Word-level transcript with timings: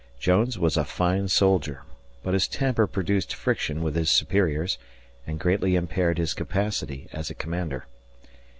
Jones 0.19 0.57
was 0.57 0.77
a 0.77 0.83
fine 0.83 1.27
soldier, 1.27 1.83
but 2.23 2.33
his 2.33 2.47
temper 2.47 2.87
produced 2.87 3.35
friction 3.35 3.83
with 3.83 3.93
his 3.93 4.09
superiors 4.09 4.79
and 5.27 5.39
greatly 5.39 5.75
impaired 5.75 6.17
his 6.17 6.33
capacity 6.33 7.07
as 7.13 7.29
a 7.29 7.35
commander. 7.35 7.85